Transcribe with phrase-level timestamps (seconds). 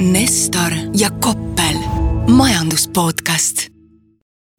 [0.00, 1.76] Nestor ja Koppel,
[2.28, 3.68] majandus podcast.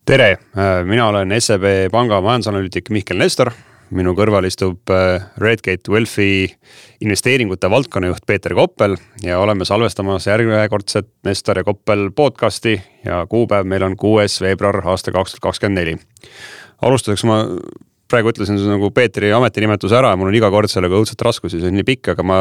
[0.06, 0.38] tere,
[0.86, 3.51] mina olen SEB panga majandusanalüütik Mihkel Nestor.
[3.89, 6.58] minu kõrval istub äh, Redgate Wealthi
[7.01, 13.83] investeeringute valdkonnajuht Peeter Koppel ja oleme salvestamas järjekordset Nestor ja Koppel podcasti ja kuupäev meil
[13.83, 15.97] on kuues veebruar aasta kaks tuhat kakskümmend neli.
[16.81, 17.43] alustuseks ma
[18.11, 21.71] praegu ütlesin nagu Peetri ametinimetuse ära ja mul on iga kord sellega õudselt raskusi, see
[21.71, 22.37] on nii pikk, aga ma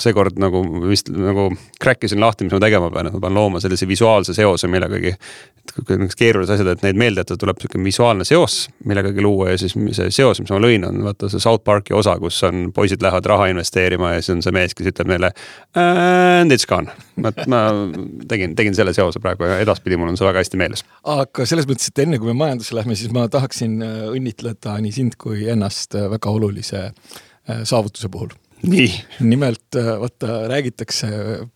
[0.00, 1.50] seekord nagu vist nagu
[1.82, 5.14] crack isin lahti, mis ma tegema pean, et ma pean looma sellise visuaalse seose millegagi.
[5.62, 9.60] et niisugused keerulised asjad, et neid meelde jätta, tuleb niisugune visuaalne seos millegagi luua ja
[9.62, 13.04] siis see seos, mis ma lõin, on vaata see South Park'i osa, kus on poisid
[13.04, 15.32] lähevad raha investeerima ja siis on see mees, kes ütleb neile
[15.76, 16.90] and it's gone.
[17.20, 17.62] Vot ma
[18.28, 20.84] tegin, tegin selle seose praegu ja edaspidi mul on see väga hästi meeles.
[21.08, 24.94] aga selles mõttes, et enne kui me majandusse lähme, siis ma tahaksin äh, õnnitleda nii
[24.94, 28.32] sind kui ennast äh, väga olulise äh, saavutuse puhul.
[28.62, 28.88] nii.
[29.26, 31.08] nimelt vaata, räägitakse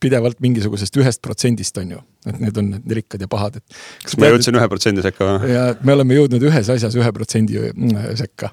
[0.03, 3.79] pidevalt mingisugusest ühest protsendist, on ju, et need on need rikkad ja pahad, et.
[4.03, 5.53] kas ma jõudsin ühe protsendi sekka või?
[5.55, 7.71] ja me oleme jõudnud ühes asjas ühe protsendi
[8.19, 8.51] sekka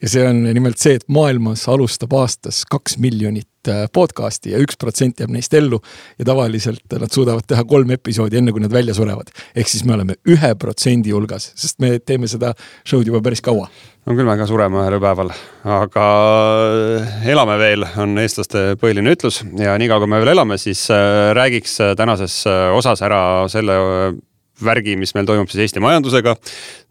[0.00, 4.78] ja see on nimelt see, et maailmas alustab aastas kaks miljonit äh, podcast'i ja üks
[4.80, 5.80] protsent jääb neist ellu.
[6.18, 9.32] ja tavaliselt nad suudavad teha kolm episoodi, enne kui nad välja surevad.
[9.54, 13.68] ehk siis me oleme ühe protsendi hulgas, sest me teeme seda show'd juba päris kaua.
[14.06, 15.34] on küll väga surema ühel päeval,
[15.76, 16.06] aga
[17.28, 21.78] elame veel, on eestlaste põhiline ütlus ja niikaua, kui me veel elame, siis äh, räägiks
[22.00, 23.78] tänases äh, osas ära selle
[24.64, 26.36] värgi, mis meil toimub siis Eesti majandusega.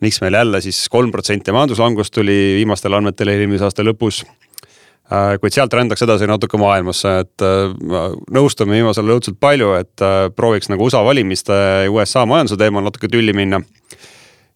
[0.01, 5.55] miks meil jälle siis kolm protsenti majanduslangust tuli viimastel andmetel eelmise aasta lõpus äh, kuid
[5.55, 7.73] sealt rändaks edasi natuke maailmasse, et äh,
[8.35, 12.85] nõustume viimasel ajal õudselt palju, et äh, prooviks nagu USA valimiste ja USA majanduse teemal
[12.85, 13.61] natuke tülli minna.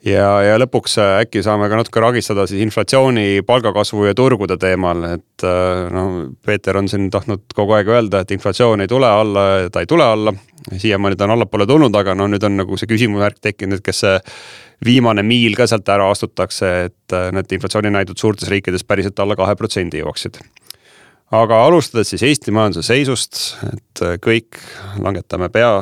[0.06, 5.46] Ja, ja lõpuks äkki saame ka natuke ragistada siis inflatsiooni, palgakasvu ja turgude teemal, et
[5.94, 9.90] noh, Peeter on siin tahtnud kogu aeg öelda, et inflatsioon ei tule alla ta ei
[9.90, 10.36] tule alla
[10.78, 14.04] siiamaani ta on allapoole tulnud, aga no nüüd on nagu see küsimusmärk tekkinud, et kas
[14.04, 14.16] see
[14.86, 19.56] viimane miil ka sealt ära astutakse, et äh, need inflatsiooninäidud suurtes riikides päriselt alla kahe
[19.60, 20.40] protsendi jooksid.
[21.34, 24.60] Aga alustades siis Eesti majanduse seisust, et äh, kõik
[25.02, 25.82] langetame pea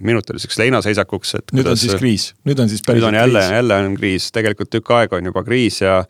[0.00, 1.56] minutiliseks leinaseisakuks, et.
[1.56, 2.98] nüüd on siis kriis, nüüd on siis kriis.
[2.98, 6.00] nüüd on jälle, jälle on kriis, tegelikult tükk aega on juba kriis ja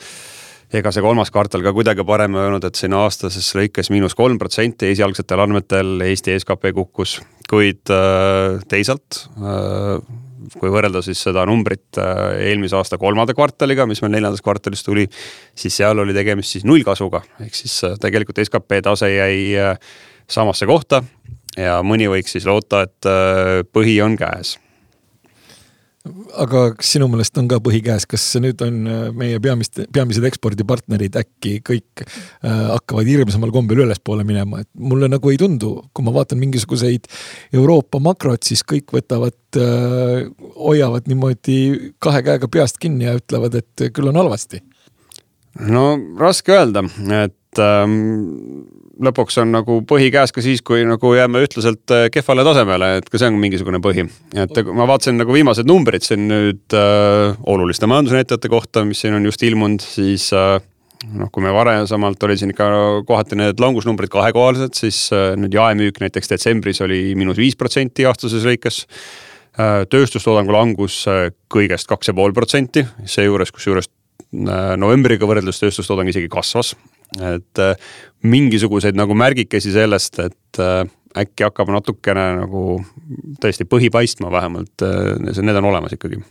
[0.73, 4.39] ega see kolmas kvartal ka kuidagi parem ei olnud, et siin aastases lõikes miinus kolm
[4.41, 7.19] protsenti, esialgsetel andmetel Eesti skp kukkus,
[7.51, 9.99] kuid äh, teisalt äh,
[10.59, 15.07] kui võrrelda siis seda numbrit äh, eelmise aasta kolmanda kvartaliga, mis meil neljandas kvartalis tuli,
[15.59, 19.77] siis seal oli tegemist siis nullkasvuga, ehk siis tegelikult skp tase jäi
[20.31, 21.03] samasse kohta
[21.59, 23.11] ja mõni võiks siis loota, et
[23.75, 24.57] põhi on käes
[26.41, 30.25] aga kas sinu meelest on ka põhi käes, kas nüüd on äh, meie peamist, peamised
[30.31, 36.07] ekspordipartnerid äkki kõik äh, hakkavad hirmsamal kombel ülespoole minema, et mulle nagu ei tundu, kui
[36.07, 37.11] ma vaatan mingisuguseid
[37.53, 40.25] Euroopa makrot, siis kõik võtavad äh,,
[40.57, 41.61] hoiavad niimoodi
[42.01, 44.65] kahe käega peast kinni ja ütlevad, et küll on halvasti.
[45.69, 46.87] no raske öelda,
[47.21, 52.45] et ähm lõpuks on nagu põhi käes ka siis, kui nagu jääme ühtlaselt äh, kehvale
[52.47, 54.07] tasemele, et ka see on mingisugune põhi.
[54.35, 59.29] et ma vaatasin nagu viimased numbrid siin nüüd äh, oluliste majandusnäitajate kohta, mis siin on
[59.29, 60.59] just ilmunud, siis äh,
[61.09, 62.69] noh, kui me varasemalt oli siin ikka
[63.09, 68.47] kohati need langusnumbrid kahekohalised, siis äh, nüüd jaemüük näiteks detsembris oli miinus viis protsenti aastases
[68.47, 69.83] lõikes äh,.
[69.91, 76.31] tööstustoodangu langus äh, kõigest kaks ja pool protsenti, seejuures, kusjuures äh, novembriga võrreldes tööstustoodang isegi
[76.33, 76.75] kasvas
[77.19, 77.91] et äh,
[78.23, 80.85] mingisuguseid nagu märgikesi sellest, et äh,
[81.19, 82.65] äkki hakkab natukene nagu
[83.43, 86.23] tõesti põhi paistma vähemalt, äh, need on olemas ikkagi.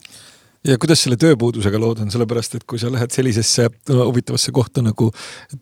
[0.68, 5.07] Ja kuidas selle tööpuudusega lood on, sellepärast et kui sa lähed sellisesse huvitavasse kohta nagu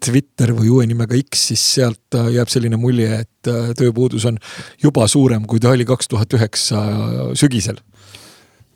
[0.02, 4.40] Twitter või uue nimega X, siis sealt jääb selline mulje, et tööpuudus on
[4.82, 6.82] juba suurem, kui ta oli kaks tuhat üheksa
[7.38, 7.78] sügisel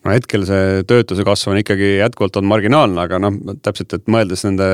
[0.05, 4.43] no hetkel see töötuse kasv on ikkagi jätkuvalt on marginaalne, aga noh, täpselt, et mõeldes
[4.47, 4.67] nende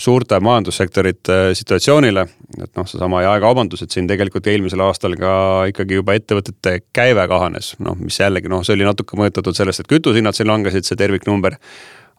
[0.00, 2.26] suurte majandussektorite situatsioonile,
[2.58, 5.34] et noh, seesama jaekaubandus, et siin tegelikult eelmisel aastal ka
[5.72, 9.92] ikkagi juba ettevõtete käive kahanes, noh, mis jällegi noh, see oli natuke mõjutatud sellest, et
[9.94, 11.58] kütusehinnad siin langesid, see terviknumber.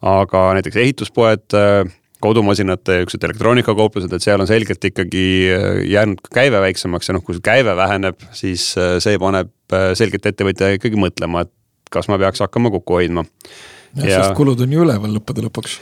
[0.06, 1.54] aga näiteks ehituspoed,
[2.20, 5.22] kodumasinate, niisugused elektroonikakauplused, et seal on selgelt ikkagi
[5.88, 9.52] jäänud käive väiksemaks ja noh, kui see käive väheneb, siis see paneb
[9.96, 11.52] selgelt ettevõtja ikkagi mõtlema, et
[11.92, 13.24] kas ma peaks hakkama kokku hoidma.
[13.96, 15.78] jah ja..., sest kulud on ju üleval lõppude lõpuks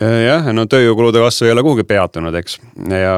[0.00, 2.58] jah, no tööjõukulude kasv ei ole kuhugi peatunud, eks.
[2.90, 3.16] ja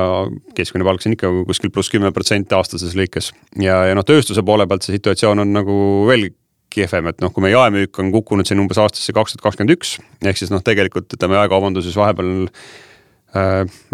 [0.56, 3.32] keskmine palk siin ikka kuskil pluss kümme protsenti aastases lõikes.
[3.62, 6.28] ja, ja noh, tööstuse poole pealt see situatsioon on nagu veel
[6.76, 9.96] kehvem, et noh, kui meie jaemüük on kukkunud siin umbes aastasse kaks tuhat kakskümmend üks,
[10.20, 12.66] ehk siis noh, tegelikult ütleme jaekaubanduses vahepeal äh,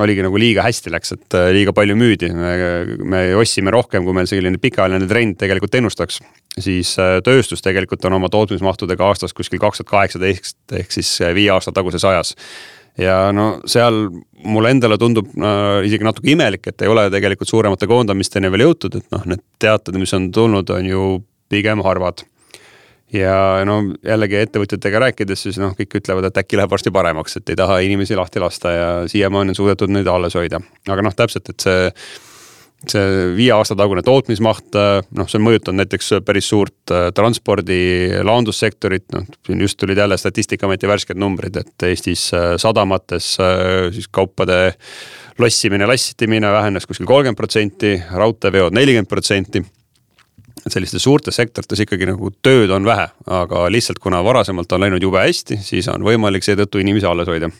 [0.02, 4.28] oligi nagu liiga hästi läks, et äh, liiga palju müüdi, me ostsime rohkem, kui meil
[4.30, 6.20] selline pikaajaline trend tegelikult ennustaks.
[6.58, 11.50] siis äh, tööstus tegelikult on oma tootmismahtudega aastas kuskil kaks tuhat kaheksateist ehk siis viie
[11.50, 12.34] aasta taguses ajas.
[13.00, 14.04] Ja no seal
[14.44, 19.00] mulle endale tundub äh, isegi natuke imelik, et ei ole tegelikult suuremate koondamisteni veel jõutud,
[19.00, 21.06] et noh, need teated, mis on tulnud, on ju
[21.52, 22.24] pigem harvad
[23.12, 23.36] ja
[23.68, 27.58] no jällegi ettevõtjatega rääkides, siis noh, kõik ütlevad, et äkki läheb varsti paremaks, et ei
[27.58, 30.60] taha inimesi lahti lasta ja siiamaani on suudetud neid alles hoida.
[30.88, 31.90] aga noh, täpselt, et see,
[32.88, 34.78] see viie aasta tagune tootmismaht,
[35.18, 37.82] noh, see on mõjutanud näiteks päris suurt äh, transpordi,
[38.24, 44.08] laundussektorit, noh, siin just tulid jälle Statistikaameti värsked numbrid, et Eestis äh, sadamates äh, siis
[44.08, 44.78] kaupade
[45.40, 49.64] lossimine, lastimine vähenes kuskil kolmkümmend protsenti, raudteeveod nelikümmend protsenti
[50.66, 53.08] et sellistes suurtes sektorites ikkagi nagu tööd on vähe,
[53.40, 57.50] aga lihtsalt kuna varasemalt on läinud jube hästi, siis on võimalik seetõttu inimesi alles hoida.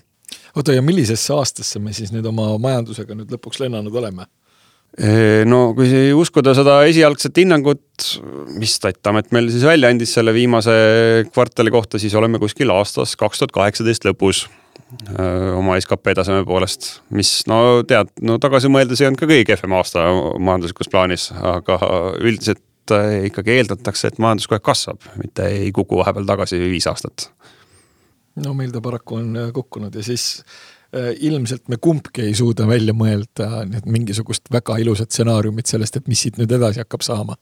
[0.57, 4.29] oota, ja millisesse aastasse me siis nüüd oma majandusega nüüd lõpuks lennanud oleme?
[5.49, 8.09] no kui uskuda seda esialgset hinnangut,
[8.61, 10.75] mis Stataamet meil siis välja andis selle viimase
[11.33, 14.45] kvartali kohta, siis oleme kuskil aastas kaks tuhat kaheksateist lõpus
[15.57, 19.73] oma skp taseme poolest, mis no tead, no tagasi mõeldes ei olnud ka kõige kehvem
[19.79, 20.05] aasta
[20.37, 21.79] majanduslikus plaanis, aga
[22.21, 26.87] üldiselt et ikkagi eeldatakse, et majandus kogu aeg kasvab, mitte ei kuku vahepeal tagasi viis
[26.91, 27.31] aastat.
[28.43, 30.45] no meil ta paraku on äh, kukkunud ja siis
[30.97, 36.09] äh, ilmselt me kumbki ei suuda välja mõelda nüüd mingisugust väga ilusat stsenaariumit sellest, et
[36.09, 37.37] mis siit nüüd edasi hakkab saama.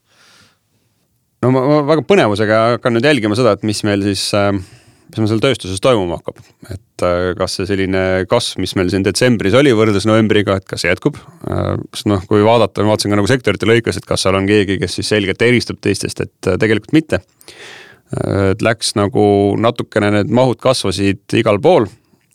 [1.43, 4.51] no ma, ma väga põnevusega hakkan nüüd jälgima seda, et mis meil siis äh,
[5.11, 6.41] mis meil seal tööstuses toimuma hakkab.
[6.71, 10.87] et äh, kas see selline kasv, mis meil siin detsembris oli võrreldes novembriga, et kas
[10.87, 11.19] jätkub.
[11.51, 14.49] Äh, sest noh, kui vaadata, ma vaatasin ka nagu sektorite lõikes, et kas seal on
[14.51, 17.25] keegi, kes siis selgelt eristub teistest, et äh, tegelikult mitte.
[18.11, 19.25] et läks nagu
[19.55, 21.85] natukene need mahud kasvasid igal pool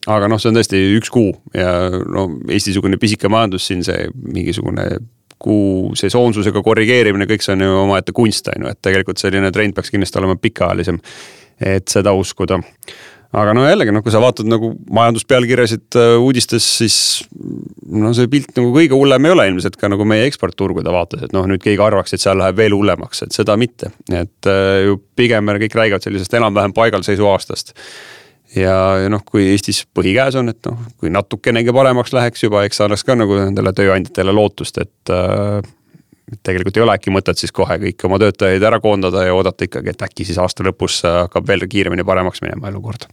[0.08, 4.86] aga noh, see on tõesti üks kuu ja no Eesti-sugune pisike majandus siin see mingisugune
[5.42, 9.76] kuu sesoonsusega korrigeerimine, kõik see on ju omaette kunst, on ju, et tegelikult selline trend
[9.76, 11.02] peaks kindlasti olema pikaajalisem
[11.60, 12.60] et seda uskuda.
[13.36, 16.98] aga no jällegi noh, kui sa vaatad nagu majanduspealkirjasid äh, uudistes, siis
[17.92, 21.36] no see pilt nagu kõige hullem ei ole ilmselt ka nagu meie eksportturgude vaates, et
[21.36, 23.92] noh, nüüd keegi arvaks, et seal läheb veel hullemaks, et seda mitte.
[24.12, 27.76] et äh, ju pigem kõik räägivad sellisest enam-vähem paigalseisu aastast
[28.56, 32.64] ja, ja noh, kui Eestis põhi käes on, et noh, kui natukenegi paremaks läheks juba,
[32.66, 35.60] eks annaks ka nagu nendele tööandjatele lootust, et äh,
[36.44, 39.94] tegelikult ei ole äkki mõtet siis kohe kõiki oma töötajaid ära koondada ja oodata ikkagi,
[39.94, 43.08] et äkki siis aasta lõpus hakkab veel kiiremini paremaks minema elukord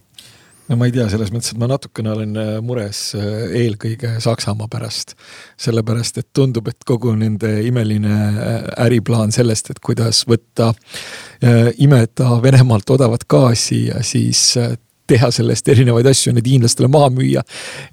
[0.69, 3.25] no ma ei tea, selles mõttes, et ma natukene olen äh, mures äh,
[3.63, 5.15] eelkõige Saksamaa pärast.
[5.59, 8.55] sellepärast, et tundub, et kogu nende imeline äh,
[8.85, 10.73] äriplaan sellest, et kuidas võtta,
[11.83, 14.53] imeda Venemaalt odavat gaasi ja siis
[15.13, 17.43] teha sellest erinevaid asju, need hiinlastele maha müüa.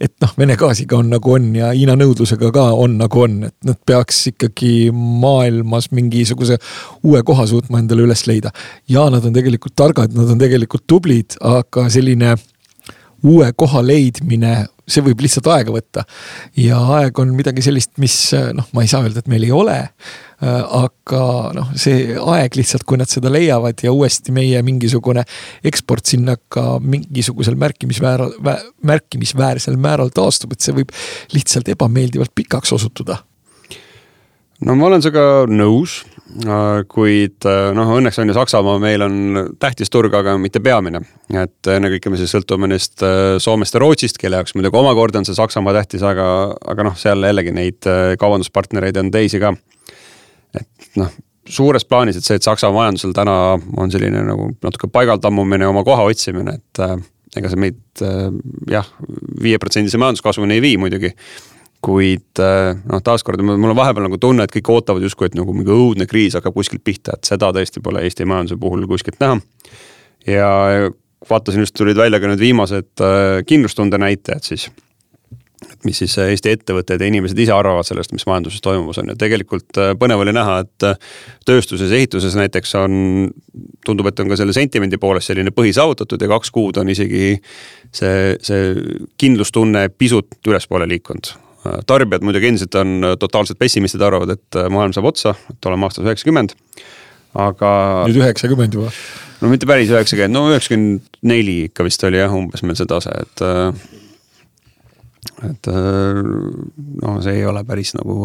[0.00, 3.56] et noh, Vene gaasiga on nagu on ja Hiina nõudlusega ka on nagu on, et
[3.68, 6.58] nad peaks ikkagi maailmas mingisuguse
[7.06, 8.54] uue koha suutma endale üles leida.
[8.88, 12.36] ja nad on tegelikult targad, nad on tegelikult tublid, aga selline
[13.26, 14.54] uue koha leidmine
[14.90, 16.04] see võib lihtsalt aega võtta.
[16.58, 18.16] ja aeg on midagi sellist, mis
[18.56, 19.78] noh, ma ei saa öelda, et meil ei ole.
[20.40, 21.22] Aga
[21.52, 25.26] noh, see aeg lihtsalt, kui nad seda leiavad ja uuesti meie mingisugune
[25.68, 28.32] eksport sinna ka mingisugusel märkimisvääral,
[28.88, 30.94] märkimisväärsel määral taastub, et see võib
[31.36, 33.20] lihtsalt ebameeldivalt pikaks osutuda
[34.64, 36.00] no ma olen sinuga nõus,
[36.90, 39.14] kuid äh, noh, õnneks on ju Saksamaa meil on
[39.60, 41.02] tähtis turg, aga mitte peamine.
[41.34, 45.26] et ennekõike me siis sõltume neist äh, Soomest ja Rootsist, kelle jaoks muidugi omakorda on
[45.28, 46.26] see Saksamaa tähtis, aga,
[46.72, 49.52] aga noh, seal jällegi neid kaubanduspartnereid on teisi ka.
[50.60, 51.10] et noh,
[51.50, 53.36] suures plaanis, et see, et Saksa majandusel täna
[53.76, 56.84] on selline nagu natuke paigal tammumine, oma koha otsimine, et
[57.38, 58.04] ega see meid
[58.70, 58.86] jah,
[59.42, 61.14] viieprotsendise majanduskasvuni ei vii muidugi
[61.84, 65.54] kuid äh, noh, taaskord mul on vahepeal nagu tunne, et kõik ootavad justkui, et nagu
[65.56, 69.40] mingi õudne kriis hakkab kuskilt pihta, et seda tõesti pole Eesti majanduse puhul kuskilt näha.
[70.28, 70.50] ja
[71.30, 74.70] vaatasin just tulid välja ka need viimased äh, kindlustunde näitajad siis.
[75.84, 79.80] mis siis Eesti ettevõtted ja inimesed ise arvavad sellest, mis majanduses toimumas on ja tegelikult
[79.80, 80.88] äh, põnev oli näha, et
[81.48, 82.94] tööstuses, ehituses näiteks on,
[83.86, 87.38] tundub, et on ka selle sentimendi poolest selline põhi saavutatud ja kaks kuud on isegi
[87.88, 88.74] see, see
[89.16, 91.38] kindlustunne pisut ülespoole liikunud
[91.86, 96.06] tarbijad muidugi endiselt on totaalselt pessimistid, arvavad, et äh, maailm saab otsa, et oleme aastas
[96.06, 96.56] üheksakümmend.
[97.34, 97.70] aga.
[98.08, 98.92] nüüd üheksakümmend juba?
[99.40, 103.16] no mitte päris üheksakümmend, no üheksakümmend neli ikka vist oli jah, umbes meil see tase,
[103.24, 103.44] et.
[103.46, 103.98] Äh,
[105.44, 106.18] et äh,
[107.02, 108.16] noh, see ei ole päris nagu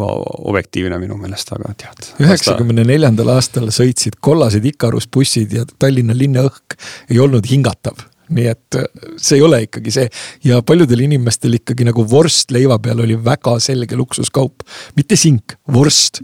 [0.48, 2.10] objektiivne minu meelest, aga tead.
[2.24, 6.78] üheksakümne neljandal aastal sõitsid kollased Ikarus bussid ja Tallinna linnaõhk
[7.12, 8.00] ei olnud hingatav
[8.34, 8.88] nii et äh,
[9.20, 10.10] see ei ole ikkagi see.
[10.46, 14.66] Ja paljudel inimestel ikkagi nagu vorst leiva peal oli väga selge luksuskaup,
[14.96, 16.22] mitte sink, vorst.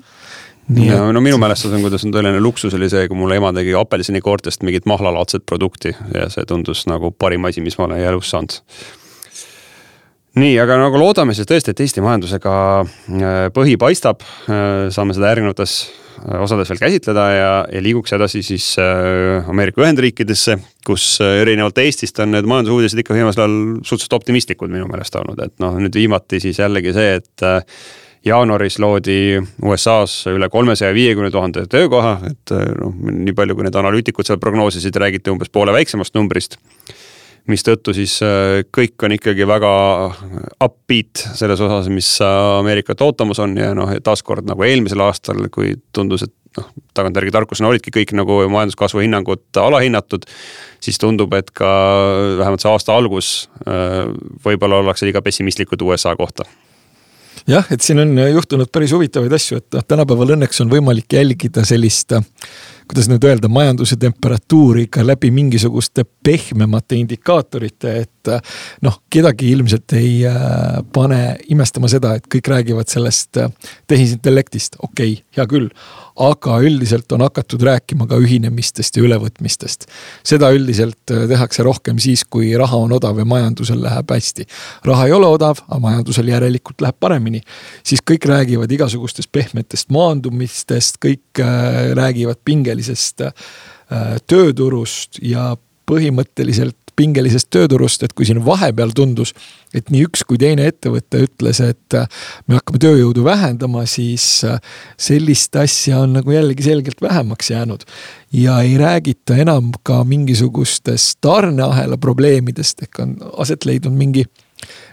[0.72, 1.14] Nii no, et...
[1.16, 4.62] no minu mälestus on, kuidas on tõeline luksus oli see, kui mulle ema tegi apelsinikoortest
[4.66, 5.94] mingit mahlalaadset produkti.
[6.14, 8.60] Ja see tundus nagu parim asi, mis ma olen elus saanud
[10.38, 15.32] nii, aga nagu loodame siis tõesti, et Eesti majandusega äh, põhi paistab, äh, saame seda
[15.32, 22.22] järgnevates äh, osades veel käsitleda ja, ja liiguks edasi siis Ameerika Ühendriikidesse, kus erinevalt Eestist
[22.24, 26.40] on need majandusuudised ikka viimasel ajal suhteliselt optimistlikud minu meelest olnud, et noh, nüüd viimati
[26.42, 27.46] siis jällegi see, et
[28.24, 29.36] jaanuaris loodi
[29.66, 34.96] USA-s üle kolmesaja viiekümne tuhande töökoha, et noh, nii palju, kui need analüütikud seal prognoosisid,
[34.96, 36.60] räägiti umbes poole väiksemast numbrist
[37.50, 39.72] mistõttu siis äh, kõik on ikkagi väga
[40.62, 46.26] upbeat selles osas, mis Ameerikat ootamas on ja noh, taaskord nagu eelmisel aastal, kui tundus,
[46.28, 50.28] et noh, tagantjärgi tarkusena olidki kõik nagu majanduskasvu hinnangud alahinnatud.
[50.82, 51.70] siis tundub, et ka
[52.38, 54.06] vähemalt see aasta algus äh,
[54.44, 56.46] võib-olla ollakse liiga pessimistlikud USA kohta
[57.48, 61.64] jah, et siin on juhtunud päris huvitavaid asju, et noh, tänapäeval õnneks on võimalik jälgida
[61.68, 62.24] sellist äh,
[62.92, 68.30] kuidas nüüd öelda, majanduse temperatuuri ka läbi mingisuguste pehmemate indikaatorite, et
[68.84, 71.20] noh, kedagi ilmselt ei äh, pane
[71.52, 73.48] imestama seda, et kõik räägivad sellest äh,
[73.88, 75.70] tehisintellektist, okei okay,, hea küll
[76.16, 79.86] aga üldiselt on hakatud rääkima ka ühinemistest ja ülevõtmistest.
[80.24, 84.46] seda üldiselt äh, tehakse rohkem siis, kui raha on odav ja majandusel läheb hästi.
[84.84, 87.40] raha ei ole odav, aga majandusel järelikult läheb paremini.
[87.84, 93.32] siis kõik räägivad igasugustest pehmetest maandumistest, kõik äh, räägivad pingelisest äh,
[94.26, 95.56] tööturust ja
[95.90, 99.32] põhimõtteliselt pingelisest tööturust, et kui siin vahepeal tundus,
[99.74, 102.06] et nii üks kui teine ettevõte ütles, et äh,
[102.46, 104.60] me hakkame tööjõudu vähendama, siis äh,
[105.00, 107.84] sellist asja on nagu jällegi selgelt vähemaks jäänud.
[108.32, 114.24] ja ei räägita enam ka mingisugustest tarneahela probleemidest ehk on aset leidnud mingi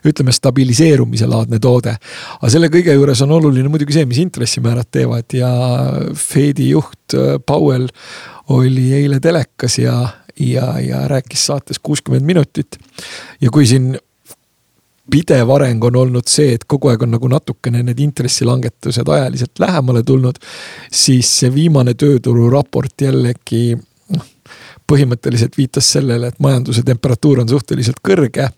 [0.06, 1.96] ütleme, stabiliseerumise laadne toode.
[2.40, 5.52] aga selle kõige juures on oluline muidugi see, mis intressimäärad teevad ja
[6.16, 7.90] Fedi juht äh, Powell
[8.56, 10.02] oli eile telekas ja
[10.40, 12.78] ja, ja rääkis saates kuuskümmend minutit.
[13.42, 13.98] ja kui siin
[15.12, 20.04] pidev areng on olnud see, et kogu aeg on nagu natukene need intressilangetused ajaliselt lähemale
[20.04, 20.38] tulnud,
[20.92, 23.74] siis see viimane töötururaport jällegi
[24.16, 24.28] noh,
[24.90, 28.50] põhimõtteliselt viitas sellele, et majanduse temperatuur on suhteliselt kõrge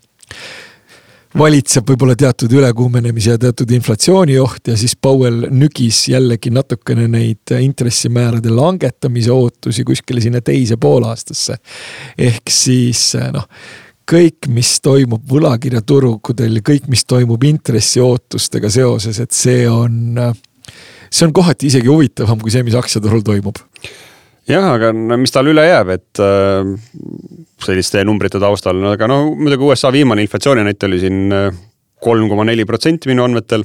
[1.37, 7.53] valitseb võib-olla teatud ülekuumenemise ja teatud inflatsiooni oht ja siis Powell nügis jällegi natukene neid
[7.55, 11.57] intressimäärade langetamise ootusi kuskile sinna teise poolaastasse.
[12.17, 13.47] ehk siis noh
[14.11, 20.17] kõik, mis toimub võlakirjaturgudel ja kõik, mis toimub intressiootustega seoses, et see on,
[21.07, 23.61] see on kohati isegi huvitavam kui see, mis aktsiaturul toimub
[24.49, 26.73] jah, aga no mis tal üle jääb, et äh,
[27.65, 31.61] selliste numbrite taustal, aga no muidugi USA viimane inflatsiooninäit oli siin äh,
[32.01, 33.63] kolm koma neli protsenti minu andmetel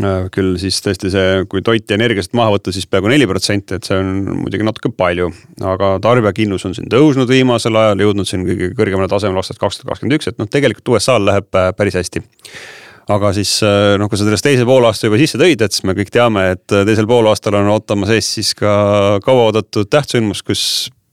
[0.00, 0.28] äh,.
[0.34, 3.78] küll siis tõesti see, kui toit ja energia sealt maha võtta, siis peaaegu neli protsenti,
[3.78, 5.30] et see on muidugi natuke palju.
[5.74, 9.94] aga tarbijakindlus on siin tõusnud viimasel ajal, jõudnud siin kõige kõrgemale tasemele aastast kaks tuhat
[9.94, 12.22] kakskümmend üks, et noh, tegelikult USA-l läheb äh, päris hästi
[13.06, 16.10] aga siis noh, kui sa sellest teise poolaasta juba sisse tõid, et siis me kõik
[16.10, 18.72] teame, et teisel poolaastal on ootamas ees siis ka
[19.22, 20.64] kauaoodatud tähtsündmus, kus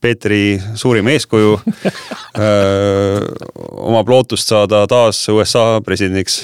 [0.04, 3.22] Peetri suurim eeskuju öö,
[3.90, 6.42] omab lootust saada taas USA presidendiks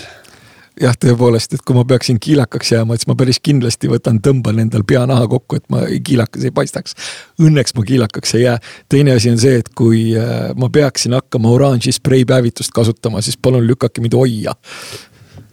[0.79, 4.85] jah, tõepoolest, et kui ma peaksin kiilakaks jääma, siis ma päris kindlasti võtan, tõmban endal
[4.87, 6.95] peanaha kokku, et ma kiilakas ei paistaks.
[7.43, 8.57] Õnneks ma kiilakaks ei jää.
[8.89, 10.13] teine asi on see, et kui
[10.55, 14.55] ma peaksin hakkama oranži spreipäevitust kasutama, siis palun lükake mind ojja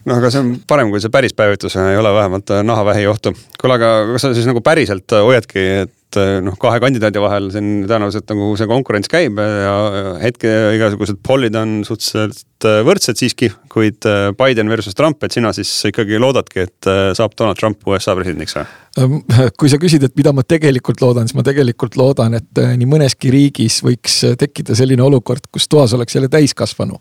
[0.07, 3.33] noh, aga see on parem, kui see päris päevitus ei ole vähemalt äh, nahavähi ohtu.
[3.61, 7.51] kuule, aga kas sa siis nagu päriselt äh, hoiadki, et äh, noh, kahe kandidaadi vahel
[7.55, 9.77] siin tõenäoliselt nagu see konkurents käib ja
[10.23, 14.07] hetke igasugused pollid on suhteliselt võrdsed siiski, kuid
[14.39, 18.65] Biden versus Trump, et sina siis ikkagi loodadki, et saab Donald Trump USA presidendiks või?
[18.97, 19.19] Ehm,
[19.61, 23.29] kui sa küsid, et mida ma tegelikult loodan, siis ma tegelikult loodan, et nii mõneski
[23.35, 26.97] riigis võiks tekkida selline olukord, kus toas oleks jälle täiskasvanu.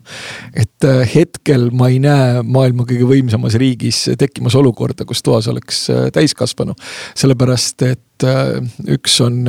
[0.52, 6.76] et hetkel ma ei näe maailma kõige võimsamas riigis tekkimas olukorda, kus toas oleks täiskasvanu.
[7.16, 8.05] sellepärast, et
[8.88, 9.42] üks on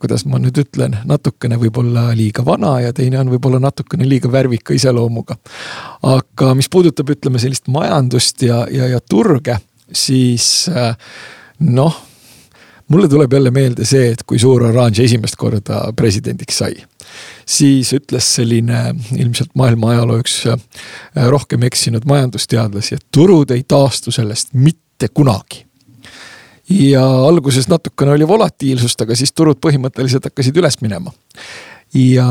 [0.00, 4.74] kuidas ma nüüd ütlen, natukene võib-olla liiga vana ja teine on võib-olla natukene liiga värvika
[4.74, 5.36] iseloomuga.
[6.02, 9.58] aga mis puudutab, ütleme sellist majandust ja, ja, ja turge,
[9.92, 10.96] siis äh,
[11.60, 12.00] noh,
[12.88, 16.74] mulle tuleb jälle meelde see, et kui suur oranž esimest korda presidendiks sai.
[17.46, 20.58] siis ütles selline ilmselt maailma ajaloo üks äh,
[21.30, 25.65] rohkem eksinud majandusteadlasi, et turud ei taastu sellest mitte kunagi
[26.70, 31.12] ja alguses natukene oli volatiilsust, aga siis turud põhimõtteliselt hakkasid üles minema.
[31.94, 32.26] ja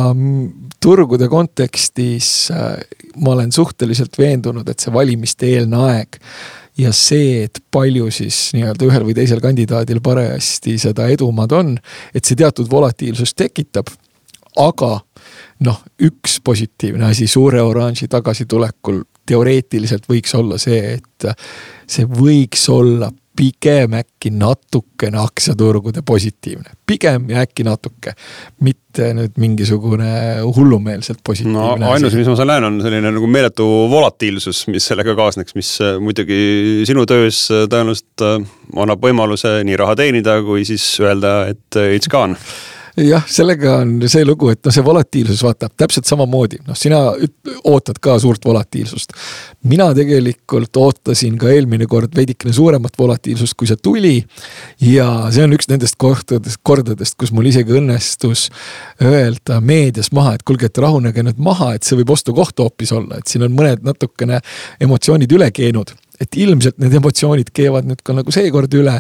[0.84, 2.75] turgude kontekstis äh,
[3.15, 6.20] ma olen suhteliselt veendunud, et see valimiste eelne aeg
[6.77, 11.75] ja see, et palju siis nii-öelda ühel või teisel kandidaadil parajasti seda edumaad on,
[12.13, 13.88] et see teatud volatiilsust tekitab.
[14.56, 15.00] aga
[15.68, 21.27] noh, üks positiivne asi suure oranži tagasitulekul teoreetiliselt võiks olla see, et
[21.88, 28.13] see võiks olla pigem äkki natukene aktsiaturgude positiivne, pigem ja äkki natuke.
[28.63, 30.10] mitte nüüd mingisugune
[30.56, 35.18] hullumeelselt positiivne no, ainus, mis ma seal näen, on selline nagu meeletu volatiilsus, mis sellega
[35.18, 38.38] kaasneks, mis äh, muidugi sinu töös äh, tõenäoliselt äh,
[38.80, 42.39] annab võimaluse nii raha teenida, kui siis öelda, et it's gone
[43.04, 47.00] jah, sellega on see lugu, et noh, see volatiilsus vaata täpselt samamoodi, noh, sina
[47.68, 49.14] ootad ka suurt volatiilsust.
[49.64, 54.16] mina tegelikult ootasin ka eelmine kord veidikene suuremat volatiilsust, kui see tuli.
[54.82, 58.48] ja see on üks nendest kohtadest, kordadest, kus mul isegi õnnestus
[59.04, 63.20] öelda meedias maha, et kuulge, et rahunege nüüd maha, et see võib ostukoht hoopis olla,
[63.20, 64.40] et siin on mõned natukene
[64.80, 69.00] emotsioonid üle keenud et ilmselt need emotsioonid keevad nüüd ka nagu seekord üle.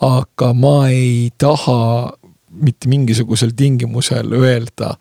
[0.00, 2.14] aga ma ei taha
[2.60, 4.94] mitte mingisugusel tingimusel öelda.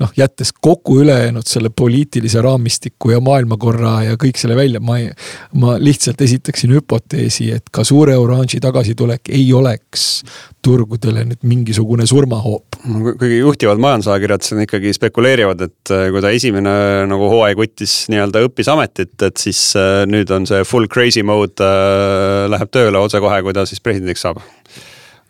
[0.00, 5.10] noh, jättes kogu ülejäänud selle poliitilise raamistiku ja maailmakorra ja kõik selle välja, ma ei.
[5.54, 10.24] ma lihtsalt esitaksin hüpoteesi, et ka suure oranži tagasitulek ei oleks
[10.66, 12.78] turgudele nüüd mingisugune surmahoop.
[13.18, 16.74] kuigi juhtivad majandusajakirjad siin ikkagi spekuleerivad, et äh, kui ta esimene
[17.10, 21.62] nagu hooaeg võttis nii-öelda õppis ametit, et siis äh, nüüd on see full crazy mode
[21.62, 24.42] äh, läheb tööle otsekohe, kui ta siis presidendiks saab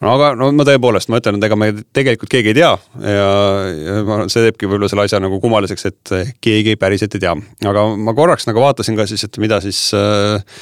[0.05, 3.29] no aga no ma tõepoolest, ma ütlen, et ega me tegelikult keegi ei tea ja,
[3.73, 7.37] ja ma, see teebki võib-olla selle asja nagu kummaliseks, et keegi päriselt ei tea.
[7.71, 10.59] aga ma korraks nagu vaatasin ka siis, et mida siis äh,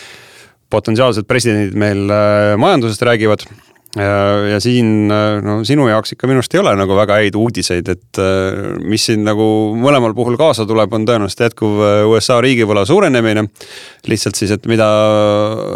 [0.75, 3.47] potentsiaalsed presidendid meil äh, majandusest räägivad
[3.95, 8.21] ja siin no sinu jaoks ikka minu arust ei ole nagu väga häid uudiseid, et
[8.23, 9.47] äh, mis siin nagu
[9.79, 13.47] mõlemal puhul kaasa tuleb, on tõenäoliselt jätkuv äh, USA riigivõla suurenemine.
[14.11, 14.89] lihtsalt siis, et mida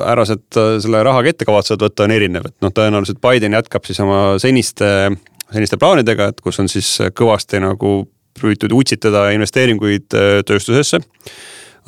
[0.09, 4.01] härrased äh, selle rahaga ette kavatsevad võtta, on erinev, et noh, tõenäoliselt Biden jätkab siis
[4.03, 5.13] oma seniste,
[5.55, 8.01] seniste plaanidega, et kus on siis kõvasti nagu
[8.39, 10.11] püütud utsitada investeeringuid
[10.47, 11.01] tööstusesse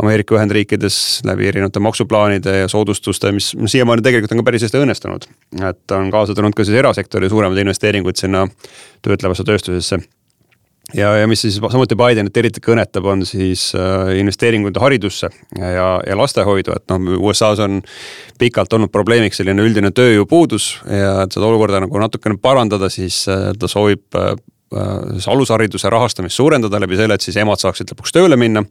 [0.01, 5.27] Ameerika Ühendriikides läbi erinevate maksuplaanide ja soodustuste, mis siiamaani tegelikult on ka päris hästi õnnestunud.
[5.69, 8.47] et on kaasa tulnud ka siis erasektori suuremaid investeeringuid sinna
[9.03, 9.99] töötlevasse tööstusesse.
[10.95, 16.17] ja, ja mis siis samuti Bidenit eriti kõnetab, on siis äh, investeeringud haridusse ja, ja
[16.17, 17.83] lastehoidu, et noh, USA-s on
[18.39, 23.51] pikalt olnud probleemiks selline üldine tööjõupuudus ja et seda olukorda nagu natukene parandada, siis äh,
[23.59, 24.33] ta soovib äh,
[25.27, 28.65] alushariduse rahastamist suurendada läbi selle, et siis emad saaksid lõpuks tööle minna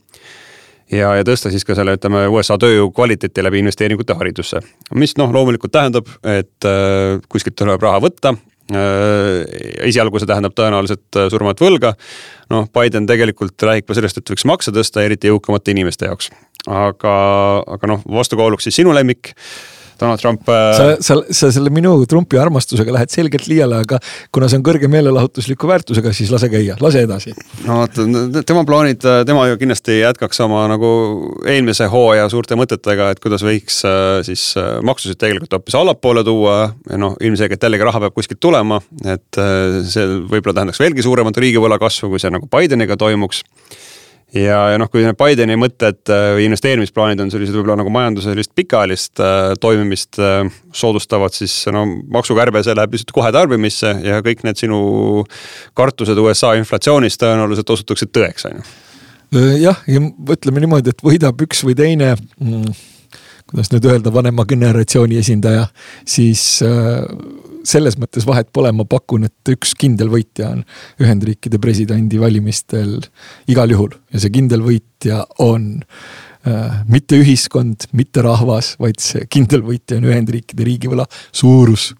[0.91, 4.61] ja, ja tõsta siis ka selle, ütleme USA tööjõu kvaliteeti läbi investeeringute haridusse.
[4.95, 8.35] mis noh, loomulikult tähendab, et äh, kuskilt tuleb raha võtta
[8.73, 9.45] äh,.
[9.89, 11.95] esialgu see tähendab tõenäoliselt äh, surmat võlga.
[12.53, 16.31] noh, Biden tegelikult räägib ka sellest, et võiks makse tõsta, eriti jõukamate inimeste jaoks.
[16.67, 17.17] aga,
[17.67, 19.33] aga noh, vastukaaluks siis sinu lemmik
[19.99, 20.49] Donald Trump.
[20.49, 23.99] Äh, sa, sa, sa selle minu Trumpi armastusega lähed selgelt liiale, aga
[24.35, 27.35] kuna see on kõrge meelelahutusliku väärtusega, siis lase käia, lase edasi.
[27.67, 27.99] no vot,
[28.47, 30.91] tema plaanid, tema ju kindlasti jätkaks oma nagu
[31.47, 36.59] eelmise hooaja suurte mõtetega, et kuidas võiks äh, siis äh, maksusid tegelikult hoopis allapoole tuua.
[36.89, 39.37] ja noh, ilmselgelt jällegi raha peab kuskilt tulema, et
[39.89, 43.43] see võib-olla tähendaks veelgi suuremat riigivõla kasvu, kui see nagu Bideniga toimuks
[44.35, 48.31] ja, ja noh, kui need Bideni mõtted äh, või investeerimisplaanid on sellised võib-olla nagu majanduse
[48.31, 50.43] sellist pikaajalist äh, toimimist äh,
[50.75, 54.81] soodustavad, siis no maksukärbe, see läheb lihtsalt kohe tarbimisse ja kõik need sinu
[55.77, 58.69] kartused USA inflatsioonist tõenäoliselt osutuksid tõeks, on ju.
[59.65, 62.77] jah, ja ütleme niimoodi, et võidab üks või teine mm,
[63.49, 65.65] kuidas nüüd öelda, vanema generatsiooni esindaja,
[66.07, 67.03] siis äh,
[67.67, 70.63] selles mõttes vahet pole, ma pakun, et üks kindel võitja on
[71.01, 72.99] Ühendriikide presidendivalimistel
[73.51, 79.65] igal juhul ja see kindel võitja on äh, mitte ühiskond, mitte rahvas, vaid see kindel
[79.65, 81.91] võitja on Ühendriikide riigivõla suurus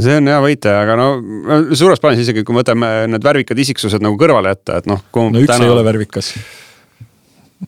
[0.00, 1.08] see on hea võitja, aga no
[1.76, 5.00] suures plaanis isegi, kui me võtame need värvikad isiksused nagu kõrvale jätta, et noh.
[5.00, 5.66] no üks täna...
[5.66, 6.32] ei ole värvikas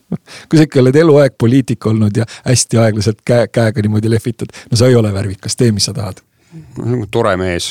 [0.49, 4.79] kui sa ikka oled eluaeg poliitik olnud ja hästi aeglaselt käe, käega niimoodi lehvitad, no
[4.79, 6.23] sa ei ole värvikas, tee, mis sa tahad
[7.11, 7.67] tore mees,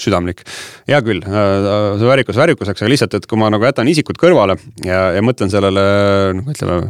[0.00, 0.42] südamlik.
[0.88, 4.56] hea küll, äh, see väärikus väärikuseks, aga lihtsalt, et kui ma nagu jätan isikut kõrvale
[4.84, 5.84] ja, ja mõtlen sellele
[6.40, 6.80] noh, ütleme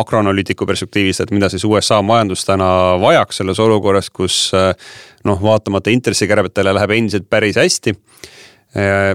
[0.00, 2.68] makroanalüütiku perspektiivist, et mida siis USA majandus täna
[3.02, 4.72] vajaks selles olukorras, kus äh,
[5.28, 7.96] noh, vaatamata intressikärbetele läheb endiselt päris hästi
[8.76, 9.12] äh,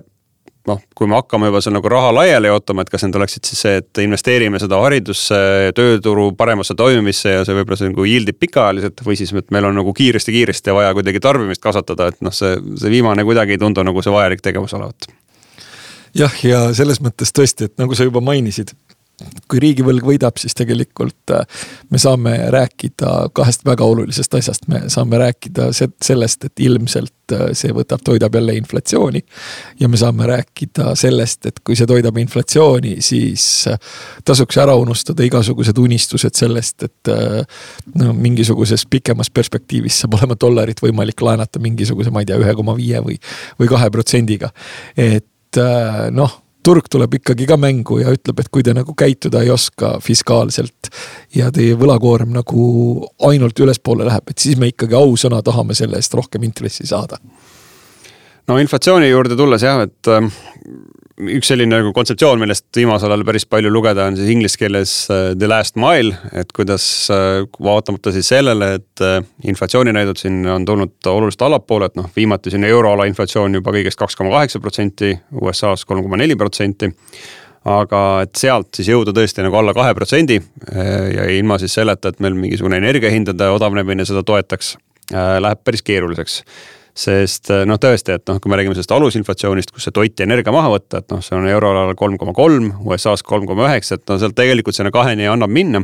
[0.69, 3.63] noh, kui me hakkame juba seal nagu raha laiali jaotama, et kas need oleksid siis
[3.65, 5.39] see, et investeerime seda haridusse,
[5.77, 9.79] tööturu paremasse toimimisse ja see võib-olla see nagu yieldib pikaajaliselt või siis, et meil on
[9.81, 14.05] nagu kiiresti-kiiresti vaja kuidagi tarbimist kasvatada, et noh, see, see viimane kuidagi ei tundu nagu
[14.05, 15.09] see vajalik tegevus olevat.
[16.17, 18.75] Jah, ja selles mõttes tõesti, et nagu sa juba mainisid
[19.49, 21.45] kui riigivõlg võidab, siis tegelikult äh,
[21.91, 27.73] me saame rääkida kahest väga olulisest asjast, me saame rääkida sellest, et ilmselt äh, see
[27.75, 29.23] võtab, toidab jälle inflatsiooni.
[29.79, 33.79] ja me saame rääkida sellest, et kui see toidab inflatsiooni, siis äh,
[34.25, 37.11] tasuks ära unustada igasugused unistused sellest, et
[37.95, 42.75] no mingisuguses pikemas perspektiivis saab olema dollarit võimalik laenata mingisuguse, ma ei tea, ühe koma
[42.77, 43.17] viie või,
[43.59, 44.51] või kahe protsendiga.
[44.97, 45.59] et
[46.11, 49.95] noh turg tuleb ikkagi ka mängu ja ütleb, et kui te nagu käituda ei oska
[50.03, 50.91] fiskaalselt
[51.35, 52.65] ja teie võlakoorem nagu
[53.27, 57.17] ainult ülespoole läheb, et siis me ikkagi ausõna tahame selle eest rohkem intressi saada.
[58.47, 60.13] no inflatsiooni juurde tulles jah, et
[61.29, 65.31] üks selline nagu kontseptsioon, millest viimasel ajal päris palju lugeda, on siis inglise keeles äh,
[65.37, 69.19] the last mile, et kuidas äh, vaatamata siis sellele, et äh,
[69.51, 74.17] inflatsiooninäidud siin on tulnud oluliselt allapoole, et noh, viimati siin euroala inflatsioon juba kõigest kaks
[74.19, 76.91] koma kaheksa protsenti, USA-s kolm koma neli protsenti
[77.71, 80.39] aga et sealt siis jõuda tõesti nagu alla kahe protsendi
[80.73, 84.71] ja ilma siis selleta, et meil mingisugune energiahindade odavnemine seda toetaks,
[85.13, 86.39] läheb päris keeruliseks
[86.97, 90.27] sest eh, noh, tõesti, et noh, kui me räägime sellest alusinflatsioonist, kus see toit ja
[90.27, 93.97] energia maha võtta, et noh, see on euroalal kolm koma kolm, USA-s kolm koma üheksa,
[93.97, 95.83] et no sealt tegelikult sinna kaheni annab minna.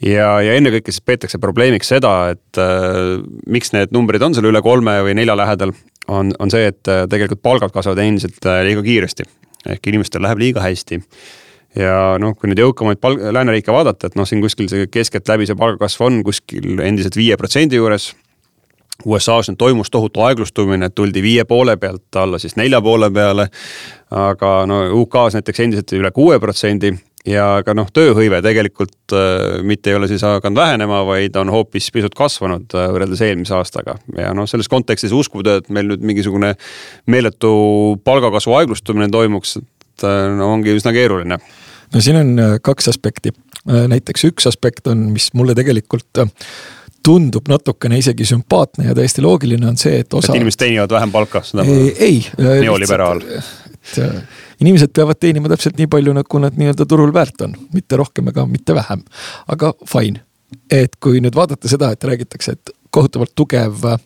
[0.00, 4.62] ja, ja ennekõike siis peetakse probleemiks seda, et äh, miks need numbrid on seal üle
[4.64, 5.74] kolme või nelja lähedal,
[6.08, 9.28] on, on see, et äh, tegelikult palgad kasvavad endiselt liiga kiiresti.
[9.68, 11.02] ehk inimestel läheb liiga hästi
[11.76, 15.58] ja noh, kui nüüd jõukamaid palg-, lääneriike vaadata, et noh, siin kuskil see keskeltläbi see
[15.58, 18.14] palgakasv on kuskil endiselt viie protsendi juures
[19.04, 23.48] USA-s nüüd toimus tohutu aeglustumine, tuldi viie poole pealt alla siis nelja poole peale.
[24.10, 26.90] aga no UK-s näiteks endiselt üle kuue protsendi
[27.28, 31.90] ja ka noh, tööhõive tegelikult äh, mitte ei ole siis hakanud vähenema, vaid on hoopis
[31.92, 33.98] pisut kasvanud äh, võrreldes eelmise aastaga.
[34.16, 36.54] ja noh, selles kontekstis uskuda, et meil nüüd mingisugune
[37.10, 37.52] meeletu
[38.04, 41.40] palgakasvu aeglustumine toimuks, et äh, no ongi üsna keeruline.
[41.94, 43.34] no siin on äh, kaks aspekti,
[43.68, 46.24] äh, näiteks üks aspekt on, mis mulle tegelikult
[47.06, 50.32] tundub natukene isegi sümpaatne ja täiesti loogiline on see, et osa.
[50.32, 51.76] et inimesed teenivad vähem palka, seda ma.
[51.98, 52.20] ei.
[52.38, 53.22] neoliberaal.
[53.24, 54.00] et
[54.60, 58.44] inimesed peavad teenima täpselt nii palju, nagu nad nii-öelda turul väärt on, mitte rohkem ega
[58.46, 59.02] mitte vähem.
[59.48, 60.22] aga fine,
[60.70, 63.98] et kui nüüd vaadata seda, et räägitakse, et kohutavalt tugev äh,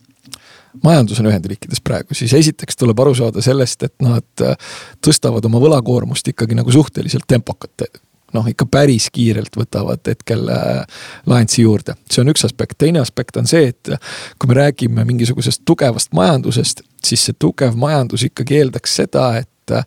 [0.85, 4.57] majandus on Ühendriikides praegu, siis esiteks tuleb aru saada sellest, et nad äh,
[5.05, 7.89] tõstavad oma võlakoormust ikkagi nagu suhteliselt tempokalt
[8.35, 11.97] noh, ikka päris kiirelt võtavad hetkel äh, laensi juurde.
[12.11, 13.95] see on üks aspekt, teine aspekt on see, et
[14.39, 19.85] kui me räägime mingisugusest tugevast majandusest, siis see tugev majandus ikkagi eeldaks seda, et äh,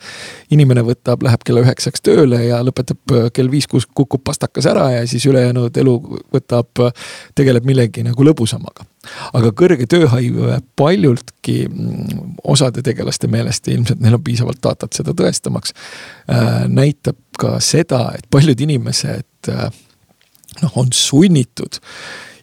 [0.54, 5.08] inimene võtab, läheb kella üheksaks tööle ja lõpetab äh, kell viis-kuus, kukub pastakas ära ja
[5.08, 5.98] siis ülejäänud elu
[6.34, 6.86] võtab,
[7.36, 8.88] tegeleb millegi nagu lõbusamaga
[9.38, 15.16] aga kõrge tööhõive paljultki mm, osade tegelaste meelest ja ilmselt neil on piisavalt datat seda
[15.18, 15.76] tõestamaks
[16.32, 16.66] äh,.
[16.68, 19.68] näitab ka seda, et paljud inimesed äh,
[20.64, 21.82] noh, on sunnitud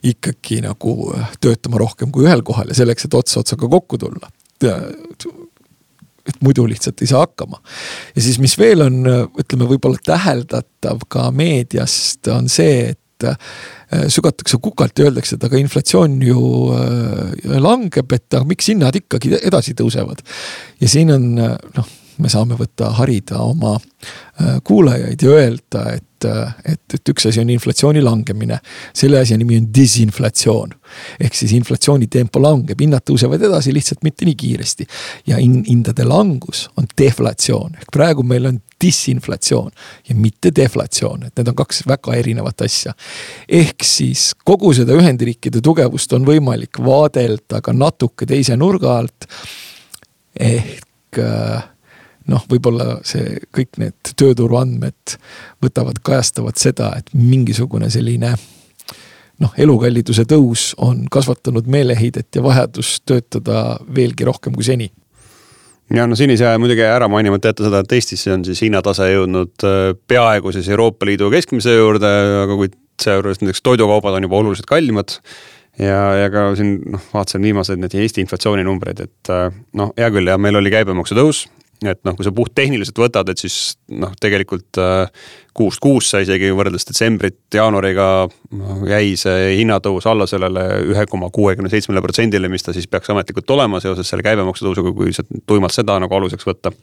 [0.05, 4.31] ikkagi nagu töötama rohkem kui ühel kohal ja selleks, et ots otsaga kokku tulla
[6.25, 7.61] et muidu lihtsalt ei saa hakkama.
[8.15, 9.01] ja siis, mis veel on,
[9.41, 15.59] ütleme võib-olla täheldatav ka meediast, on see, et äh, sügatakse kukalt ja öeldakse, et aga
[15.61, 20.25] inflatsioon ju äh, langeb, et aga miks hinnad ikkagi edasi tõusevad.
[20.81, 26.73] ja siin on noh, me saame võtta, harida oma äh, kuulajaid ja öelda, et et,
[26.73, 28.57] et, et üks asi on inflatsiooni langemine,
[28.95, 30.75] selle asja nimi on disinflatsioon.
[31.19, 34.87] ehk siis inflatsiooni tempo langeb, hinnad tõusevad edasi, lihtsalt mitte nii kiiresti.
[35.27, 39.71] ja hin-, hindade langus on deflatsioon, ehk praegu meil on disinflatsioon
[40.09, 42.95] ja mitte deflatsioon, et need on kaks väga erinevat asja.
[43.49, 49.29] ehk siis kogu seda Ühendriikide tugevust on võimalik vaadelda ka natuke teise nurga alt.
[50.39, 51.74] ehk äh,
[52.31, 55.17] noh, võib-olla see kõik need tööturu andmed
[55.63, 58.35] võtavad, kajastavad seda, et mingisugune selline
[59.41, 64.89] noh, elukalliduse tõus on kasvatanud meeleheidet ja vajadust töötada veelgi rohkem kui seni
[65.93, 69.09] ja no siin ei saa muidugi ära mainimata jätta seda, et Eestisse on siis hinnatase
[69.11, 72.11] jõudnud äh, peaaegu siis Euroopa Liidu keskmise juurde,
[72.45, 75.17] aga kuid seejuures näiteks toidukaubad on juba oluliselt kallimad.
[75.79, 80.31] ja, ja ka siin noh, vaatasin viimased need Eesti inflatsiooninumbreid, et äh, noh, hea küll,
[80.31, 81.45] jah, meil oli käibemaksu tõus
[81.91, 86.87] et noh, kui sa puhttehniliselt võtad, et siis noh, tegelikult äh, kuust kuusse isegi võrreldes
[86.89, 92.75] detsembrit jaanuariga no, jäi see hinnatõus alla sellele ühe koma kuuekümne seitsmele protsendile, mis ta
[92.75, 96.73] siis peaks ametlikult olema seoses selle käibemaksu tõusuga, kui sa tuimalt seda nagu aluseks võtta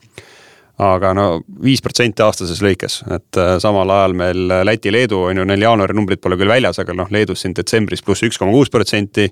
[0.81, 1.27] aga no
[1.63, 6.23] viis protsenti aastases lõikes, et äh, samal ajal meil Läti-Leedu on ju, neil jaanuari numbrid
[6.23, 9.29] pole küll väljas, aga noh, Leedus siin detsembris pluss üks koma kuus protsenti.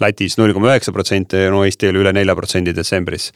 [0.00, 3.32] Lätis null koma üheksa protsenti, no Eesti oli üle nelja protsendi detsembris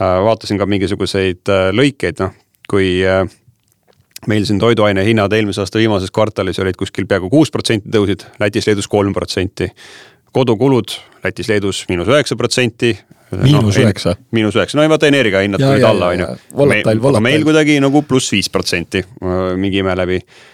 [0.00, 2.34] vaatasin ka mingisuguseid lõikeid, noh
[2.70, 3.02] kui
[4.26, 8.88] meil siin toiduaine hinnad eelmise aasta viimases kvartalis olid kuskil peaaegu kuus protsenti tõusid, Lätis-Leedus
[8.88, 9.68] kolm protsenti.
[10.32, 12.98] kodukulud Lätis-Leedus miinus üheksa protsenti.
[13.42, 14.16] miinus üheksa.
[14.30, 17.20] miinus üheksa, no vaata energiahinnad tulid alla, on ju.
[17.20, 19.04] meil kuidagi nagu pluss viis protsenti
[19.56, 20.53] mingi ime läbi Äh,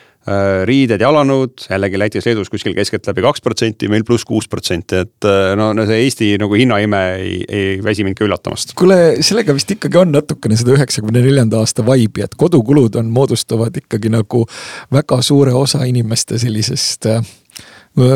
[0.68, 5.70] riided, jalanõud jällegi Lätis-Leedus kuskil keskeltläbi kaks protsenti, meil pluss kuus protsenti, et äh, no,
[5.76, 8.74] no see Eesti nagu hinnaime ei, ei väsi mind ka üllatamast.
[8.78, 13.76] kuule, sellega vist ikkagi on natukene seda üheksakümne neljanda aasta vibe'i, et kodukulud on, moodustavad
[13.82, 14.44] ikkagi nagu
[14.92, 17.24] väga suure osa inimeste sellisest äh,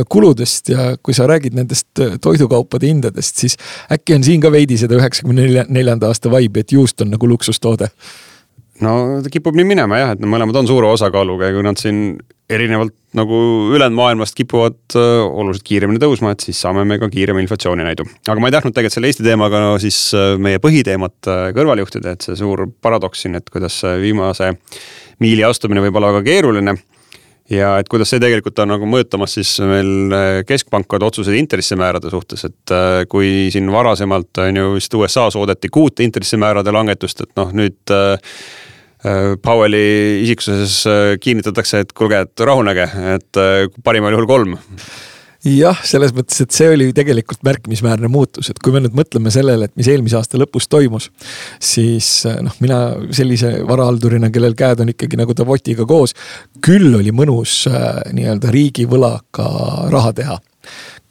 [0.09, 3.59] kuludest ja kui sa räägid nendest toidukaupade hindadest, siis
[3.93, 7.91] äkki on siin ka veidi seda üheksakümne neljanda aasta vibe'i, et juust on nagu luksustoode
[8.83, 11.79] no ta kipub nii minema jah, et nad mõlemad on suure osakaaluga ja kui nad
[11.81, 12.17] siin
[12.51, 13.37] erinevalt nagu
[13.73, 18.07] ülejäänud maailmast kipuvad äh, oluliselt kiiremini tõusma, et siis saame me ka kiirema inflatsiooni näidu.
[18.27, 21.85] aga ma ei tahtnud tegelikult selle Eesti teemaga no, siis äh, meie põhiteemat äh, kõrvale
[21.87, 24.53] juhtida, et see suur paradoks siin, et kuidas viimase
[25.23, 26.77] miili astumine võib olla väga keeruline
[27.51, 32.47] ja et kuidas see tegelikult on nagu mõjutamas siis meil äh, keskpankade otsuseid intressimäärade suhtes,
[32.49, 37.53] et äh, kui siin varasemalt on ju vist USA-s oodati kuut intressimäärade langetust, et noh,
[37.57, 38.37] nüüd äh,
[39.45, 40.79] Powelli isiksuses
[41.21, 43.41] kinnitatakse, et kuulge, et rahunege, et
[43.85, 44.55] parimal juhul kolm
[45.45, 49.69] jah, selles mõttes, et see oli tegelikult märkimisväärne muutus, et kui me nüüd mõtleme sellele,
[49.69, 51.11] et mis eelmise aasta lõpus toimus,
[51.63, 52.81] siis noh, mina
[53.15, 56.17] sellise varahaldurina, kellel käed on ikkagi nagu Davotiga koos,
[56.65, 59.49] küll oli mõnus äh, nii-öelda riigivõlaga
[59.93, 60.41] raha teha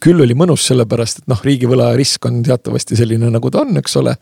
[0.03, 3.95] küll oli mõnus, sellepärast et noh, riigivõla risk on teatavasti selline, nagu ta on, eks
[4.01, 4.15] ole.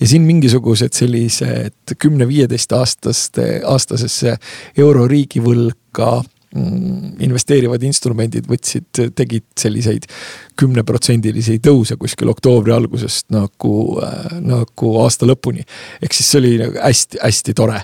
[0.00, 4.36] ja siin mingisugused sellised kümne-viieteist aastaste, aastasesse
[4.82, 6.18] euro riigivõlga
[6.52, 10.04] investeerivad instrumendid võtsid, tegid selliseid
[10.60, 15.64] kümneprotsendilisi tõuse kuskil oktoobri algusest nagu, äh, nagu aasta lõpuni.
[16.02, 17.80] ehk siis see oli hästi-hästi tore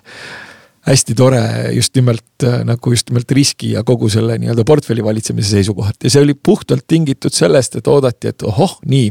[0.88, 1.40] hästi tore
[1.74, 6.12] just nimelt äh, nagu just nimelt riski ja kogu selle nii-öelda portfelli valitsemise seisukohalt ja
[6.12, 9.10] see oli puhtalt tingitud sellest, et oodati, et ohoh, nii.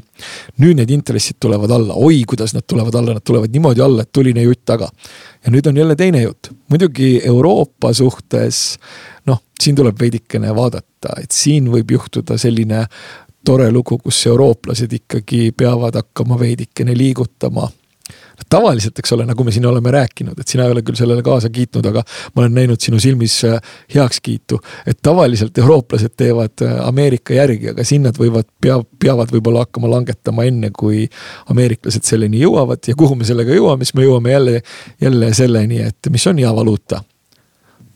[0.64, 4.12] nüüd need intressid tulevad alla, oi, kuidas nad tulevad alla, nad tulevad niimoodi alla, et
[4.12, 4.90] tuline jutt taga.
[5.46, 8.80] ja nüüd on jälle teine jutt, muidugi Euroopa suhtes
[9.28, 12.86] noh, siin tuleb veidikene vaadata, et siin võib juhtuda selline
[13.46, 17.70] tore lugu, kus eurooplased ikkagi peavad hakkama veidikene liigutama
[18.50, 21.50] tavaliselt, eks ole, nagu me siin oleme rääkinud, et sina ei ole küll sellele kaasa
[21.54, 22.04] kiitnud, aga
[22.36, 23.58] ma olen näinud sinu silmis äh,
[23.96, 24.60] heakskiitu.
[24.88, 29.92] et tavaliselt eurooplased teevad äh, Ameerika järgi, aga siin nad võivad, pea, peavad võib-olla hakkama
[29.92, 31.06] langetama enne, kui
[31.52, 34.64] ameeriklased selleni jõuavad ja kuhu me sellega jõuame, siis me jõuame jälle,
[35.02, 37.04] jälle selleni, et mis on hea valuuta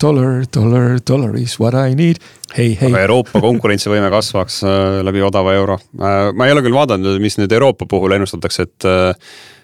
[0.01, 2.19] dollar, dollar, dollar is what I need.
[2.57, 2.89] hei, hei.
[2.89, 5.79] aga Euroopa konkurentsivõime kasvaks äh, läbi odava euro.
[5.95, 8.89] ma ei ole küll vaadanud, mis nüüd Euroopa puhul ennustatakse, et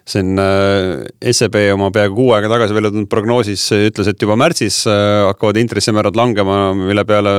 [0.07, 4.81] siin äh, SEB oma peaaegu kuu aega tagasi välja tulnud prognoosis ütles, et juba märtsis
[4.89, 7.33] äh, hakkavad intressimäärad langema, mille peale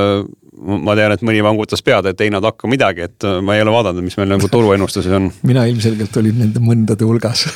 [0.58, 3.64] ma tean, et mõni vangutas pead, et ei nad hakka midagi, et äh, ma ei
[3.64, 5.32] ole vaadanud, mis meil nagu turuennustuses on.
[5.50, 7.48] mina ilmselgelt olin nende mõndade hulgas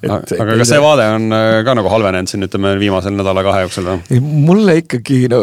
[0.00, 1.26] Et, aga kas see vaade on
[1.66, 4.20] ka nagu halvenenud siin ütleme viimasel nädala-kahe jooksul või?
[4.24, 5.40] mulle ikkagi no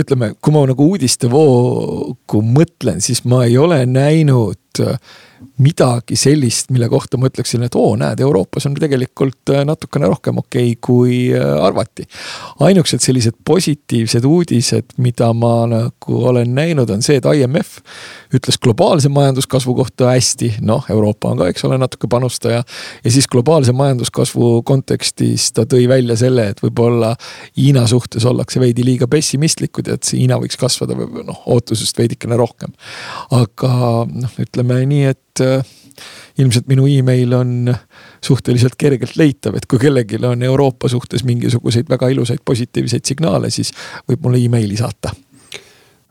[0.00, 4.80] ütleme, kui ma nagu uudistevoogu mõtlen, siis ma ei ole näinud
[5.62, 10.38] midagi sellist, mille kohta ma ütleksin, et oo, näed, Euroopas on tegelikult äh, natukene rohkem
[10.42, 12.06] okei okay, kui äh, arvati.
[12.60, 17.78] ainukesed sellised positiivsed uudised, mida ma nagu olen näinud, on see, et IMF
[18.34, 22.62] ütles globaalse majanduskasvu kohta hästi, noh, Euroopa on ka, eks ole, natuke panustaja.
[23.04, 27.14] ja siis globaalse majanduskasvu kontekstis ta tõi välja selle, et võib-olla
[27.56, 32.36] Hiina suhtes ollakse veidi liiga pessimistlikud ja et see Hiina võiks kasvada noh, ootusest veidikene
[32.36, 32.74] rohkem.
[33.30, 33.72] aga
[34.10, 35.74] noh, ütleme nii, et et äh,
[36.38, 37.74] ilmselt minu email on
[38.24, 43.72] suhteliselt kergelt leitav, et kui kellelgi on Euroopa suhtes mingisuguseid väga ilusaid positiivseid signaale, siis
[44.08, 45.14] võib mulle emaili saata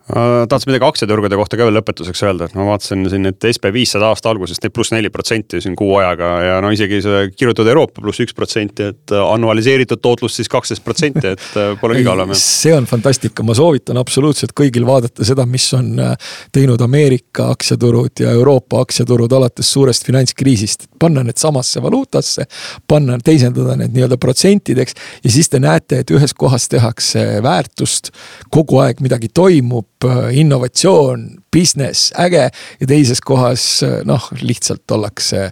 [0.05, 4.11] tahtsin midagi aktsiaturgude kohta ka veel lõpetuseks öelda, et ma vaatasin siin, et SB viissada
[4.11, 8.03] aasta algusest neid pluss neli protsenti siin kuu ajaga ja no isegi see kirjutatud Euroopa
[8.03, 12.35] pluss üks protsenti, et annualiseeritud tootlus siis kaksteist protsenti, et äh, pole kõige halvem.
[12.37, 16.13] see on fantastika, ma soovitan absoluutselt kõigil vaadata seda, mis on äh,
[16.53, 20.85] teinud Ameerika aktsiaturud ja Euroopa aktsiaturud alates suurest finantskriisist.
[21.01, 22.45] panna need samasse valuutasse,
[22.87, 28.13] panna, teisendada need nii-öelda protsentideks ja siis te näete, et ühes kohas tehakse väärtust,
[28.53, 29.94] kogu aeg midagi toimub Äh,
[30.31, 31.27] innovatsioon,
[31.57, 35.47] business, äge ja teises kohas äh, noh, lihtsalt ollakse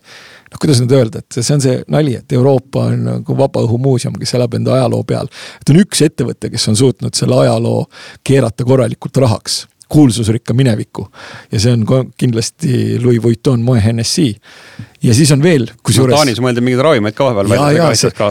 [0.53, 4.35] noh, kuidas nüüd öelda, et see on see nali, et Euroopa on nagu vabaõhumuuseum, kes
[4.37, 5.29] elab enda ajaloo peal.
[5.61, 7.85] et on üks ettevõte, kes on suutnud selle ajaloo
[8.23, 11.07] keerata korralikult rahaks, kuulsusrikka mineviku.
[11.51, 14.33] ja see on kindlasti Louis Vuitton Moe Hennessy.
[15.03, 16.19] Ja siis on veel, kusjuures no,.
[16.21, 17.89] Taanis mõeldi mingeid ravimeid ka vahepeal välja,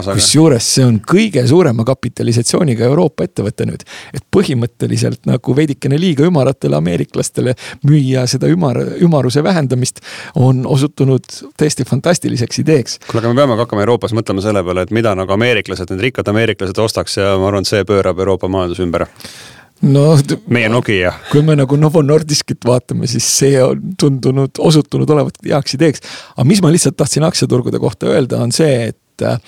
[0.09, 3.85] kusjuures see on kõige suurema kapitalisatsiooniga Euroopa ettevõte nüüd.
[4.13, 7.55] et põhimõtteliselt nagu veidikene liiga ümaratele ameeriklastele
[7.87, 10.01] müüa seda ümar, ümaruse vähendamist
[10.35, 11.25] on osutunud
[11.57, 12.99] täiesti fantastiliseks ideeks.
[13.07, 16.07] kuule, aga me peame ka hakkama Euroopas mõtlema selle peale, et mida nagu ameeriklased, need
[16.09, 19.07] rikkad ameeriklased ostaks ja ma arvan, et see pöörab Euroopa majanduse ümber
[19.83, 20.17] no
[20.47, 21.13] meie Nokia.
[21.31, 26.03] kui me nagu Novo Nordiskit vaatame, siis see on tundunud, osutunud olevat heaks ideeks.
[26.35, 29.39] aga mis ma lihtsalt tahtsin aktsiaturgude kohta öelda, on see, et äh,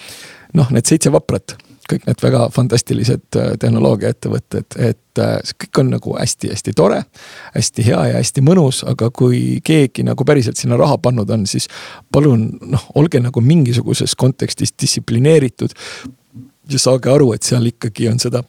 [0.54, 1.56] noh, need seitse vaprat,
[1.90, 7.04] kõik need väga fantastilised äh, tehnoloogiaettevõtted, et äh, see kõik on nagu hästi-hästi tore.
[7.56, 11.70] hästi hea ja hästi mõnus, aga kui keegi nagu päriselt sinna raha pannud on, siis
[12.12, 15.72] palun noh, olge nagu mingisuguses kontekstis distsiplineeritud.
[16.70, 18.44] ja saage aru, et seal ikkagi on seda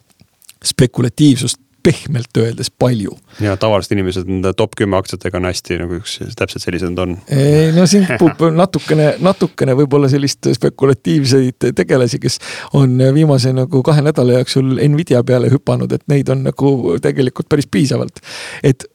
[0.64, 3.14] spekulatiivsust pehmelt öeldes palju.
[3.40, 7.14] ja tavalised inimesed nende top kümme aktsiatega on hästi nagu üks, täpselt sellised nad on.
[7.30, 12.40] ei no siin kipub natukene, natukene võib-olla sellist spekulatiivseid tegelasi, kes
[12.78, 17.70] on viimase nagu kahe nädala jooksul Nvidia peale hüpanud, et neid on nagu tegelikult päris
[17.70, 18.22] piisavalt.
[18.62, 18.88] et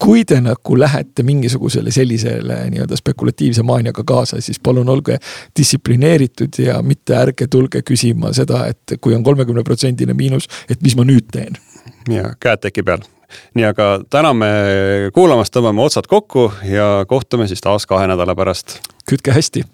[0.00, 5.18] kui te nagu lähete mingisugusele sellisele nii-öelda spekulatiivse maaniaga kaasa, siis palun olge
[5.58, 10.96] distsiplineeritud ja mitte ärge tulge küsima seda, et kui on kolmekümne protsendine miinus, et mis
[10.96, 11.58] ma nüüd teen
[12.08, 13.04] ja käed teki peal.
[13.54, 14.48] nii, aga täname
[15.14, 18.80] kuulamast, tõmbame otsad kokku ja kohtume siis taas kahe nädala pärast.
[19.06, 19.64] kütke hästi.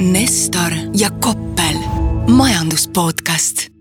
[0.00, 1.82] Nestor ja Koppel,
[2.28, 3.77] majandus podcast